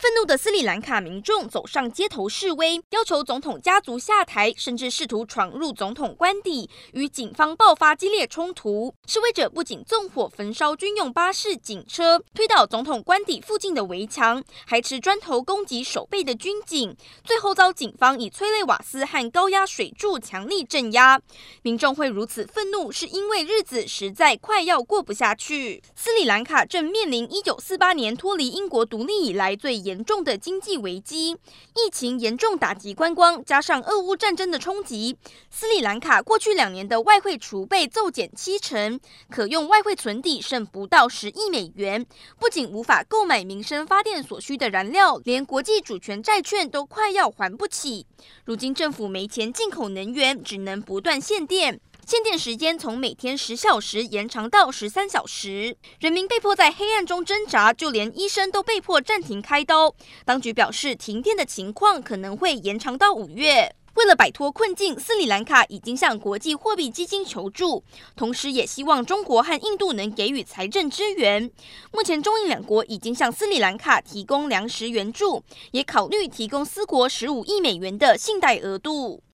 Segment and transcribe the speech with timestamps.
[0.00, 8.94] 愤怒的斯里兰卡民众走上街头示威，要求总统家族下台，甚至试图闯入总统官邸，与警方爆发激烈冲突。
[9.06, 21.20] 示威者不仅纵火焚烧军用巴士、警车，推倒总统官邸附近的围墙，还持砖头攻击守备的军警，最后遭警方以催泪瓦斯和高压水柱强力镇压。
[21.60, 25.82] 民众会如此愤怒，是因为日子实在快要过不下去。
[25.94, 31.32] 斯里兰卡正面临一九四八年脱离英国独立以来最严严重的经济危机，
[31.74, 35.16] 疫情严重打击观光，加上俄乌战争的冲击，
[35.50, 42.06] 斯里兰卡过去两年的外汇储备骤减七成，可用外汇存底剩不到十亿美元。
[42.38, 48.06] 不仅无法购买民生发电所需的燃料，连国际主权债券都快要还不起。
[48.44, 51.80] 如今政府没钱进口能源，只能不断限电。
[52.10, 59.94] 限电时间从每天十小时延长到十三小时，人民被迫在黑暗中挣扎，就连医生都被迫暂停开刀。
[60.24, 63.72] 当局表示，停电的情况可能会延长到五月。
[63.94, 67.84] 为了摆脱困境，斯里兰卡已经向国际货币基金求助，
[68.16, 71.48] 同时也希望中国和印度能给予财政支援。
[71.92, 79.22] 目前，中印两国已经向斯里兰卡提供粮食援助，也考虑提供斯国十五亿美元的信贷额度。